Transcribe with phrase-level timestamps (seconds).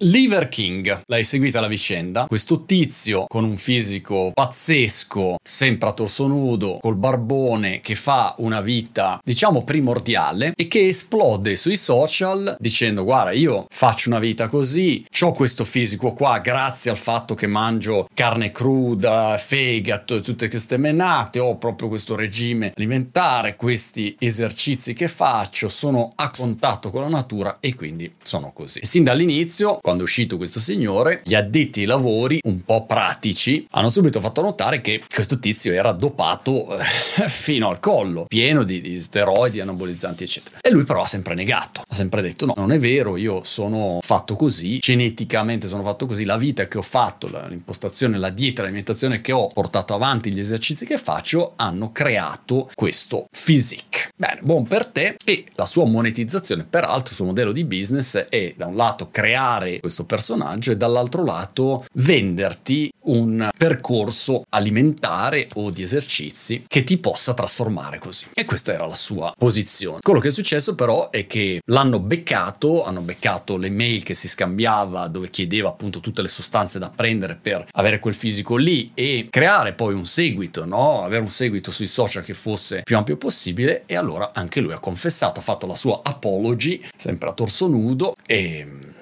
[0.00, 2.26] Liver King, l'hai seguita la vicenda?
[2.26, 8.60] Questo tizio con un fisico pazzesco, sempre a torso nudo, col barbone, che fa una
[8.60, 15.02] vita, diciamo, primordiale e che esplode sui social dicendo guarda io faccio una vita così,
[15.20, 20.76] ho questo fisico qua grazie al fatto che mangio carne cruda, fegato e tutte queste
[20.76, 27.08] menate, ho proprio questo regime alimentare, questi esercizi che faccio, sono a contatto con la
[27.08, 28.80] natura e quindi sono così.
[28.82, 33.88] Sin dall'inizio quando è uscito questo signore, gli addetti ai lavori, un po' pratici, hanno
[33.88, 36.82] subito fatto notare che questo tizio era dopato eh,
[37.30, 40.58] fino al collo, pieno di, di steroidi, anabolizzanti, eccetera.
[40.60, 44.00] E lui però ha sempre negato, ha sempre detto no, non è vero, io sono
[44.02, 49.20] fatto così, geneticamente sono fatto così, la vita che ho fatto, l'impostazione, la dieta, l'alimentazione
[49.20, 54.08] che ho portato avanti, gli esercizi che faccio, hanno creato questo physique.
[54.16, 58.52] Bene, buon per te e la sua monetizzazione, peraltro, il suo modello di business è
[58.56, 65.82] da un lato creare questo personaggio e dall'altro lato venderti un percorso alimentare o di
[65.82, 68.26] esercizi che ti possa trasformare così.
[68.34, 70.00] E questa era la sua posizione.
[70.00, 74.28] Quello che è successo però è che l'hanno beccato, hanno beccato le mail che si
[74.28, 79.26] scambiava dove chiedeva appunto tutte le sostanze da prendere per avere quel fisico lì e
[79.30, 81.02] creare poi un seguito, no?
[81.04, 84.78] Avere un seguito sui social che fosse più ampio possibile e allora anche lui ha
[84.78, 88.94] confessato, ha fatto la sua apology, sempre a torso nudo e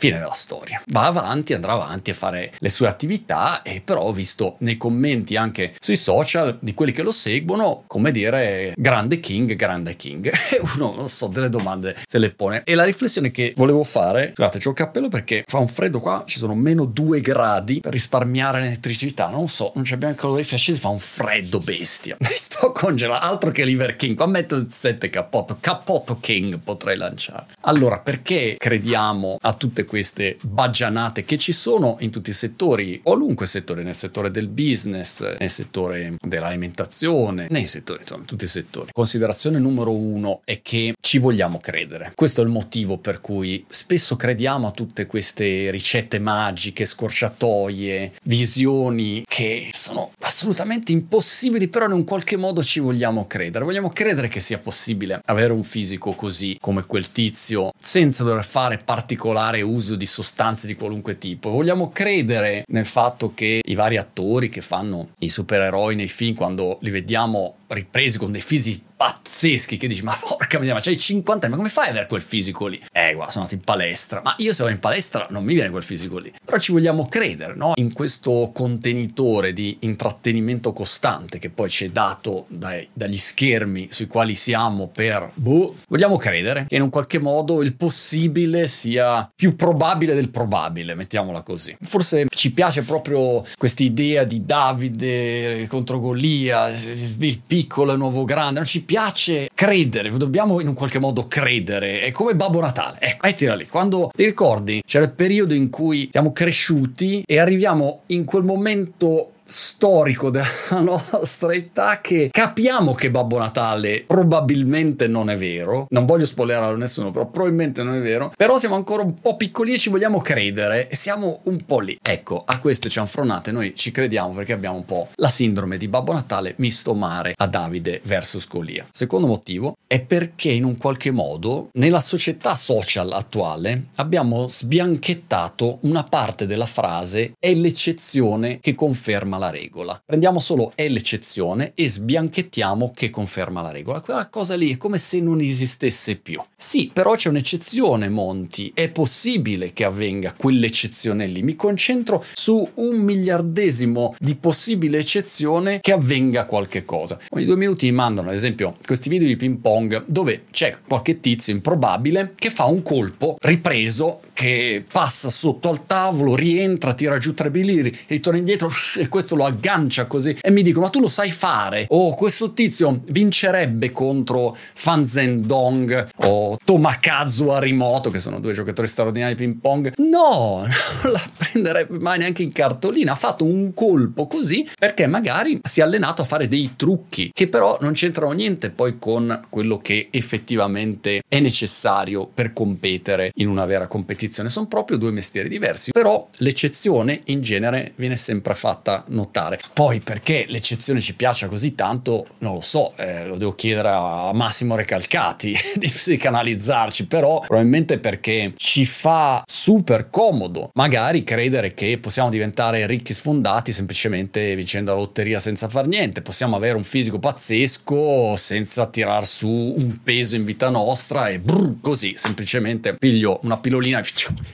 [0.00, 0.80] Fine della storia.
[0.86, 5.36] Va avanti, andrà avanti a fare le sue attività e però ho visto nei commenti
[5.36, 10.32] anche sui social di quelli che lo seguono come dire grande king, grande king.
[10.50, 12.62] E uno, non so, delle domande se le pone.
[12.64, 16.24] E la riflessione che volevo fare, scusate, c'ho il cappello perché fa un freddo qua,
[16.26, 19.28] ci sono meno due gradi per risparmiare l'elettricità.
[19.28, 22.16] Non so, non abbiamo il calorifero accesi, fa un freddo bestia.
[22.24, 24.16] Mi sto congelando, altro che Liver King.
[24.16, 27.44] Qua metto il 7 cappotto, cappotto king potrei lanciare.
[27.60, 33.46] Allora, perché crediamo a tutte queste baggianate che ci sono in tutti i settori, qualunque
[33.46, 38.90] settore, nel settore del business, nel settore dell'alimentazione, nei settori, insomma, in tutti i settori.
[38.92, 42.12] Considerazione numero uno è che ci vogliamo credere.
[42.14, 49.24] Questo è il motivo per cui spesso crediamo a tutte queste ricette magiche, scorciatoie, visioni
[49.26, 53.64] che sono assolutamente impossibili, però in un qualche modo ci vogliamo credere.
[53.64, 58.78] Vogliamo credere che sia possibile avere un fisico così come quel tizio senza dover fare
[58.78, 61.50] particolare uso uso di sostanze di qualunque tipo.
[61.50, 66.78] Vogliamo credere nel fatto che i vari attori che fanno i supereroi nei film, quando
[66.82, 71.46] li vediamo ripresi con dei fisici pazzeschi che dici ma porca mia ma c'hai 50
[71.46, 72.78] anni ma come fai ad avere quel fisico lì?
[72.92, 74.20] Eh guarda sono andato in palestra.
[74.22, 76.30] Ma io se vado in palestra non mi viene quel fisico lì.
[76.44, 77.72] Però ci vogliamo credere no?
[77.76, 84.06] in questo contenitore di intrattenimento costante che poi ci è dato dai, dagli schermi sui
[84.06, 89.56] quali siamo per boh vogliamo credere che in un qualche modo il possibile sia più
[89.56, 91.74] probabile del probabile mettiamola così.
[91.80, 98.58] Forse ci piace proprio questa idea di Davide contro Golia il piccolo e nuovo grande
[98.58, 102.00] non ci piace credere, dobbiamo in un qualche modo credere.
[102.00, 102.98] È come Babbo Natale.
[102.98, 103.68] Ecco, mettila lì.
[103.68, 109.34] Quando ti ricordi, c'era il periodo in cui siamo cresciuti e arriviamo in quel momento
[109.50, 110.46] storico della
[110.80, 115.86] nostra età che capiamo che Babbo Natale probabilmente non è vero.
[115.90, 118.32] Non voglio spoilerare a nessuno, però probabilmente non è vero.
[118.36, 121.98] Però siamo ancora un po' piccoli e ci vogliamo credere e siamo un po' lì.
[122.00, 126.12] Ecco, a queste cianfronate noi ci crediamo perché abbiamo un po' la sindrome di Babbo
[126.12, 128.86] Natale misto mare a Davide verso Scolia.
[128.92, 136.04] Secondo motivo è perché in un qualche modo nella società social attuale abbiamo sbianchettato una
[136.04, 140.00] parte della frase è l'eccezione che conferma la regola.
[140.04, 144.00] Prendiamo solo è l'eccezione e sbianchettiamo che conferma la regola.
[144.00, 146.40] Quella cosa lì è come se non esistesse più.
[146.54, 148.70] Sì, però c'è un'eccezione, Monti.
[148.74, 151.42] È possibile che avvenga quell'eccezione lì.
[151.42, 157.18] Mi concentro su un miliardesimo di possibile eccezione che avvenga qualche cosa.
[157.30, 161.20] Ogni due minuti mi mandano, ad esempio, questi video di ping pong dove c'è qualche
[161.20, 167.34] tizio improbabile che fa un colpo ripreso che passa sotto al tavolo, rientra, tira giù
[167.34, 171.08] tre biliri, ritorna indietro e questo lo aggancia così e mi dicono ma tu lo
[171.08, 171.86] sai fare?
[171.88, 178.88] O oh, questo tizio vincerebbe contro Fan Zendong o Tomakazu Arimoto che sono due giocatori
[178.88, 179.92] straordinari di ping pong.
[179.96, 180.64] No
[181.02, 183.12] non la prenderebbe mai neanche in cartolina.
[183.12, 187.48] Ha fatto un colpo così perché magari si è allenato a fare dei trucchi che
[187.48, 193.64] però non c'entrano niente poi con quello che effettivamente è necessario per competere in una
[193.64, 194.48] vera competizione.
[194.48, 199.58] Sono proprio due mestieri diversi, però l'eccezione in genere viene sempre fatta notare.
[199.72, 204.30] Poi perché l'eccezione ci piaccia così tanto, non lo so, eh, lo devo chiedere a
[204.32, 212.30] Massimo Recalcati di psicanalizzarci, però probabilmente perché ci fa super comodo magari credere che possiamo
[212.30, 218.34] diventare ricchi sfondati semplicemente vincendo la lotteria senza far niente, possiamo avere un fisico pazzesco
[218.36, 223.98] senza tirar su un peso in vita nostra e brr, così semplicemente piglio una pillolina
[223.98, 224.04] e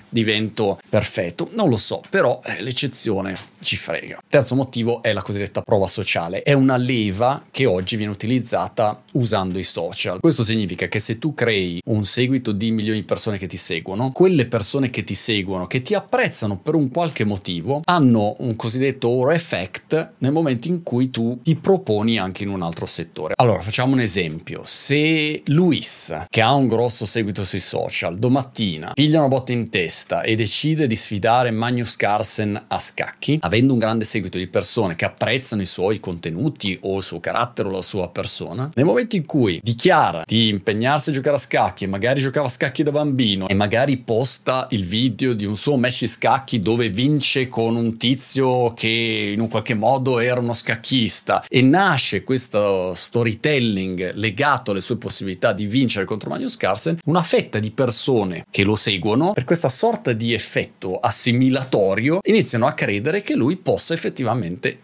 [0.08, 1.50] divento perfetto.
[1.54, 4.22] Non lo so, però eh, l'eccezione ci frega.
[4.28, 6.42] Terzo motivo è la cosiddetta prova sociale.
[6.42, 10.20] È una leva che oggi viene utilizzata usando i social.
[10.20, 14.12] Questo significa che se tu crei un seguito di milioni di persone che ti seguono,
[14.12, 19.08] quelle persone che ti seguono, che ti apprezzano per un qualche motivo, hanno un cosiddetto
[19.08, 23.34] oro effect nel momento in cui tu ti proponi anche in un altro settore.
[23.36, 24.62] Allora, facciamo un esempio.
[24.64, 30.22] Se Luis, che ha un grosso seguito sui social, domattina piglia una botta in testa
[30.22, 35.04] e decide di sfidare Magnus Carlsen a scacchi, avendo un grande seguito di persone che
[35.04, 39.26] apprezzano i suoi contenuti o il suo carattere o la sua persona, nel momento in
[39.26, 43.48] cui dichiara di impegnarsi a giocare a scacchi e magari giocava a scacchi da bambino
[43.48, 47.96] e magari posta il video di un suo match di scacchi dove vince con un
[47.96, 54.80] tizio che in un qualche modo era uno scacchista e nasce questo storytelling legato alle
[54.80, 59.44] sue possibilità di vincere contro Magnus Carlsen, una fetta di persone che lo seguono per
[59.44, 64.24] questa sorta di effetto assimilatorio iniziano a credere che lui possa effettivamente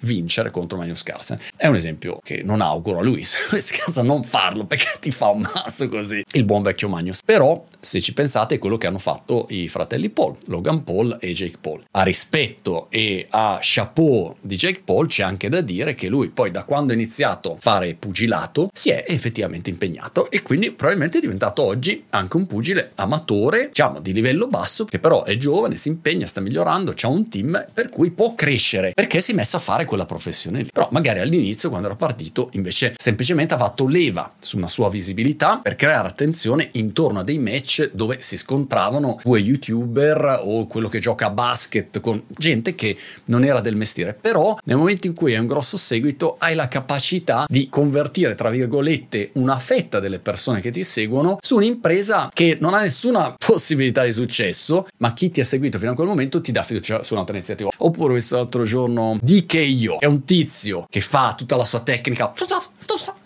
[0.00, 1.38] vincere contro Magnus Carlsen.
[1.56, 5.28] È un esempio che non auguro a Luis, questa casa non farlo perché ti fa
[5.28, 7.20] un mazzo così, il buon vecchio Magnus.
[7.24, 11.32] Però se ci pensate è quello che hanno fatto i fratelli Paul, Logan Paul e
[11.32, 11.82] Jake Paul.
[11.92, 16.50] A rispetto e a chapeau di Jake Paul c'è anche da dire che lui poi
[16.50, 21.20] da quando ha iniziato a fare pugilato si è effettivamente impegnato e quindi probabilmente è
[21.20, 25.88] diventato oggi anche un pugile amatore, diciamo di livello basso, che però è giovane, si
[25.88, 29.60] impegna, sta migliorando, ha un team per cui può crescere perché si è messo a
[29.60, 30.70] fare quella professione lì.
[30.72, 35.58] Però magari all'inizio quando era partito invece semplicemente ha fatto leva su una sua visibilità
[35.62, 41.00] per creare attenzione intorno a dei match dove si scontravano due youtuber o quello che
[41.00, 42.96] gioca a basket con gente che
[43.26, 44.16] non era del mestiere.
[44.18, 48.50] Però nel momento in cui hai un grosso seguito hai la capacità di convertire tra
[48.50, 54.04] virgolette una fetta delle persone che ti seguono su un'impresa che non ha nessuna possibilità
[54.04, 57.14] di successo, ma chi ti ha seguito fino a quel momento ti dà fiducia su
[57.14, 57.70] un'altra iniziativa.
[57.78, 62.26] Oppure questo l'altro giorno DKO, è un tizio che fa tutta la sua tecnica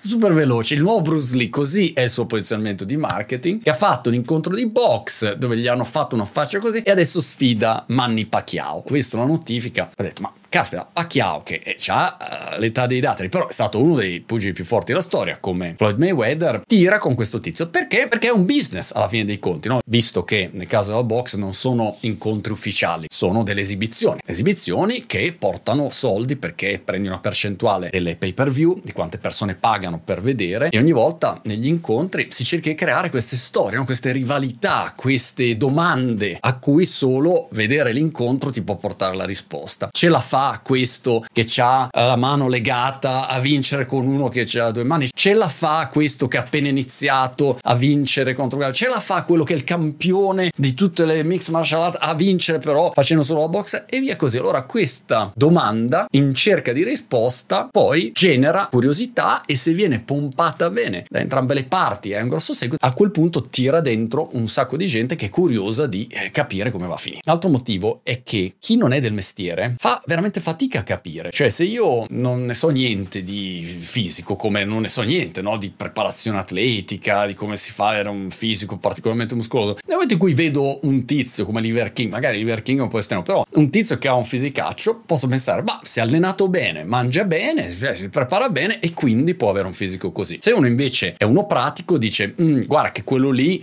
[0.01, 0.75] super veloce.
[0.75, 4.15] Il nuovo Bruce Lee, così è il suo posizionamento di marketing, che ha fatto un
[4.15, 8.85] incontro di box dove gli hanno fatto una faccia così e adesso sfida Manny Pacquiao.
[8.87, 13.29] Ho visto la notifica, ho detto ma caspita, Pacquiao che ha uh, l'età dei dateri,
[13.29, 17.15] però è stato uno dei pugili più forti della storia, come Floyd Mayweather, tira con
[17.15, 17.69] questo tizio.
[17.69, 18.09] Perché?
[18.09, 19.81] Perché è un business alla fine dei conti, no?
[19.87, 24.21] Visto che nel caso della box non sono incontri ufficiali, sono delle esibizioni.
[24.25, 29.56] Esibizioni che portano soldi perché prendi una percentuale delle pay per view, di quante persone
[29.57, 33.85] pagano per vedere, e ogni volta negli incontri si cerca di creare queste storie, no?
[33.85, 39.89] queste rivalità, queste domande a cui solo vedere l'incontro ti può portare la risposta.
[39.91, 44.71] Ce la fa questo che ha la mano legata a vincere con uno che ha
[44.71, 45.09] due mani?
[45.15, 48.73] Ce la fa questo che ha appena iniziato a vincere contro Gallo?
[48.73, 52.15] Ce la fa quello che è il campione di tutte le mix martial art a
[52.15, 54.39] vincere però facendo solo la box e via così.
[54.39, 61.05] Allora questa domanda in cerca di risposta poi genera curiosità e se viene pompata bene
[61.09, 64.77] da entrambe le parti è un grosso seguito, a quel punto tira dentro un sacco
[64.77, 67.23] di gente che è curiosa di eh, capire come va a finire.
[67.25, 71.31] L'altro motivo è che chi non è del mestiere fa veramente fatica a capire.
[71.31, 75.57] Cioè, se io non ne so niente di fisico, come non ne so niente, no?
[75.57, 80.21] Di preparazione atletica, di come si fa era un fisico particolarmente muscoloso, nel momento in
[80.21, 83.45] cui vedo un tizio come Liver King, magari Liver King è un po' estremo, però
[83.55, 87.71] un tizio che ha un fisicaccio, posso pensare, ma si è allenato bene, mangia bene,
[87.71, 90.39] si prepara bene e quindi può avere un fisico così.
[90.41, 93.63] Se uno invece è uno pratico, dice, mm, guarda che quello lì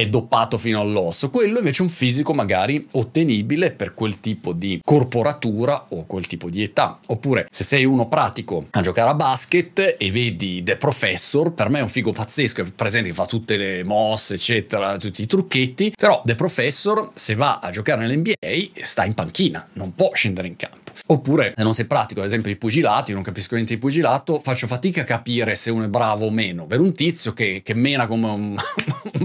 [0.00, 4.80] è doppato fino all'osso, quello invece è un fisico magari ottenibile per quel tipo di
[4.82, 6.98] corporatura o quel tipo di età.
[7.08, 11.80] Oppure se sei uno pratico a giocare a basket e vedi The Professor, per me
[11.80, 15.92] è un figo pazzesco, è presente che fa tutte le mosse, eccetera, tutti i trucchetti,
[15.96, 20.56] però The Professor se va a giocare nell'NBA sta in panchina, non può scendere in
[20.56, 20.90] campo.
[21.06, 24.38] Oppure se non sei pratico, ad esempio i pugilati, io non capisco niente di pugilato,
[24.38, 26.66] faccio fatica a capire se uno è bravo o meno.
[26.66, 28.56] Per un tizio che, che mena come un,
[29.18, 29.24] un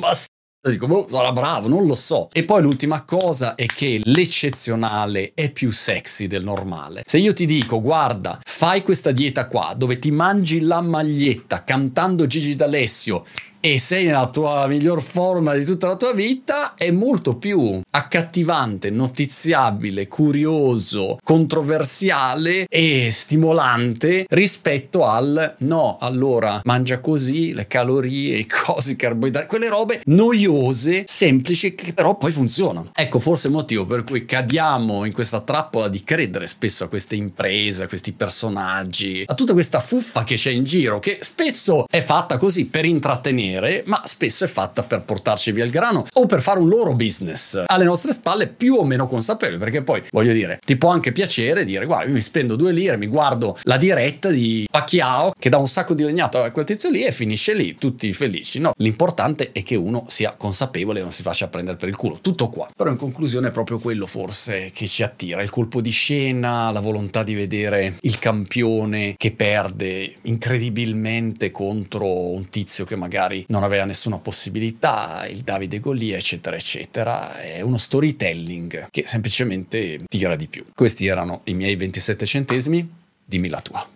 [0.68, 2.30] Dico, boh, sarà bravo, non lo so.
[2.34, 7.04] E poi l'ultima cosa è che l'eccezionale è più sexy del normale.
[7.06, 12.26] Se io ti dico, guarda, fai questa dieta qua, dove ti mangi la maglietta cantando
[12.26, 13.26] Gigi D'Alessio
[13.66, 18.92] e sei nella tua miglior forma di tutta la tua vita, è molto più accattivante,
[18.92, 28.92] notiziabile, curioso, controversiale e stimolante rispetto al no, allora mangia così, le calorie, i cosi,
[28.92, 32.92] i carboidrati, quelle robe noiose, semplici che però poi funzionano.
[32.94, 37.16] Ecco forse il motivo per cui cadiamo in questa trappola di credere spesso a queste
[37.16, 42.02] imprese, a questi personaggi, a tutta questa fuffa che c'è in giro, che spesso è
[42.02, 43.54] fatta così per intrattenere,
[43.86, 47.64] ma spesso è fatta per portarci via il grano o per fare un loro business
[47.66, 51.64] alle nostre spalle più o meno consapevoli, perché poi voglio dire, ti può anche piacere
[51.64, 55.58] dire guarda, io mi spendo due lire, mi guardo la diretta di Pacquiao che dà
[55.58, 58.60] un sacco di legnato a quel tizio lì e finisce lì, tutti felici.
[58.60, 62.20] No, l'importante è che uno sia consapevole e non si faccia prendere per il culo.
[62.22, 62.68] Tutto qua.
[62.76, 66.80] Però in conclusione è proprio quello forse che ci attira, il colpo di scena, la
[66.80, 73.86] volontà di vedere il campione che perde incredibilmente contro un tizio che magari non aveva
[73.86, 77.40] nessuna possibilità, il Davide Golia, eccetera, eccetera.
[77.40, 80.66] È uno storytelling che semplicemente tira di più.
[80.74, 82.88] Questi erano i miei 27 centesimi,
[83.24, 83.95] dimmi la tua.